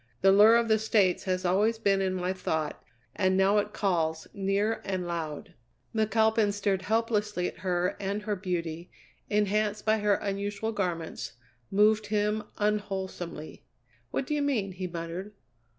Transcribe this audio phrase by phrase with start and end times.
[0.21, 2.83] The lure of the States has always been in my thought
[3.15, 5.53] and now it calls near and loud."
[5.93, 8.89] McAlpin stared helplessly at her, and her beauty,
[9.29, 11.33] enhanced by her unusual garments,
[11.69, 13.63] moved him unwholesomely.
[14.09, 15.33] "What you mean?" he muttered.